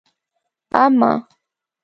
اما 0.81 1.11